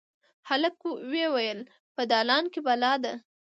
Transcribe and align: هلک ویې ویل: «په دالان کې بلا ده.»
هلک 0.49 0.77
ویې 1.11 1.27
ویل: 1.33 1.59
«په 1.95 2.01
دالان 2.11 2.43
کې 2.53 2.59
بلا 2.67 2.93
ده.» 3.03 3.13